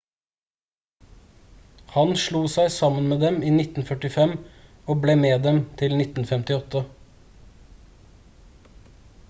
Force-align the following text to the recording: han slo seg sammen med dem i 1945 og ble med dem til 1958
han 1.95 2.13
slo 2.21 2.41
seg 2.53 2.69
sammen 2.75 3.11
med 3.11 3.21
dem 3.25 3.37
i 3.51 3.53
1945 3.57 4.33
og 4.93 4.99
ble 5.05 5.17
med 5.25 5.47
dem 5.49 5.61
til 5.83 5.97
1958 6.01 6.85